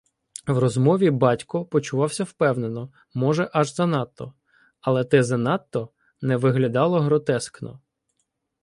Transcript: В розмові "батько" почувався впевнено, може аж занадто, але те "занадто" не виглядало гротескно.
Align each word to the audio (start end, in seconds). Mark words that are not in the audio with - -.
В 0.47 0.57
розмові 0.57 1.11
"батько" 1.11 1.65
почувався 1.65 2.23
впевнено, 2.23 2.89
може 3.13 3.49
аж 3.53 3.75
занадто, 3.75 4.33
але 4.81 5.03
те 5.03 5.23
"занадто" 5.23 5.89
не 6.21 6.37
виглядало 6.37 6.99
гротескно. 6.99 7.79